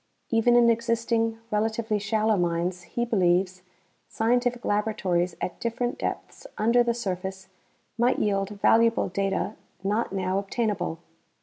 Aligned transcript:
Even 0.31 0.55
in 0.55 0.67
existing, 0.67 1.37
relatively 1.51 1.99
shallow 1.99 2.35
mines, 2.35 2.81
he 2.81 3.05
believes, 3.05 3.61
scientific 4.07 4.65
laboratories 4.65 5.35
at 5.39 5.59
different 5.59 5.99
depths 5.99 6.47
under 6.57 6.81
the 6.81 6.95
surface 6.95 7.49
might 7.99 8.17
yield 8.17 8.49
valuable 8.49 9.09
data 9.09 9.53
not 9.83 10.11
now 10.11 10.39
obtainable. 10.39 10.97